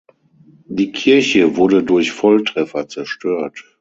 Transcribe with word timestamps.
Die 0.65 0.91
Kirche 0.91 1.57
wurde 1.57 1.83
durch 1.83 2.09
Volltreffer 2.11 2.87
zerstört. 2.87 3.65